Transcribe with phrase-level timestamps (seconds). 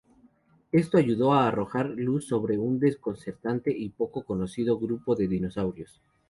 [0.71, 6.01] Esto ayudó a arrojar luz sobre un desconcertante y poco conocido grupo de dinosaurios.